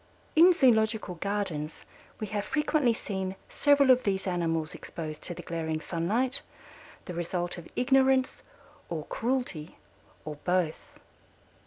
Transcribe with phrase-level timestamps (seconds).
[0.35, 1.85] In zoological gardens
[2.19, 6.41] we have frequently seen several of these animals exposed to the glaring sunlight,
[7.05, 8.41] the result of ignorance
[8.89, 9.77] or cruelty,
[10.25, 10.97] or both.